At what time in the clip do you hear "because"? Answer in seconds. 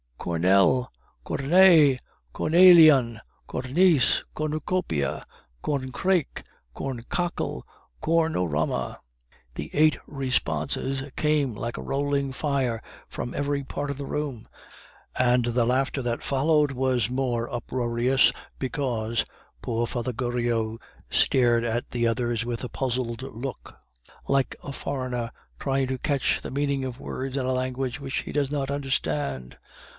18.59-19.25